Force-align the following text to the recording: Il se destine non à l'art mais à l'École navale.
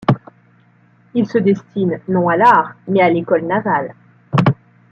Il 1.13 1.27
se 1.29 1.37
destine 1.37 2.01
non 2.07 2.27
à 2.27 2.35
l'art 2.35 2.73
mais 2.87 3.01
à 3.03 3.09
l'École 3.11 3.43
navale. 3.45 3.93